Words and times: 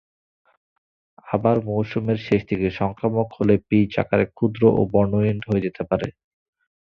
আবার, 1.27 1.55
মৌসুমের 1.65 2.19
শেষ 2.27 2.41
দিকে 2.49 2.67
সংক্রমণ 2.79 3.25
হলে 3.35 3.55
বীজ 3.67 3.91
আকারে 3.97 4.25
ক্ষুদ্র 4.31 4.61
ও 4.71 4.81
বর্ণহীন 4.93 5.37
হতে 5.47 5.83
পারে। 5.89 6.07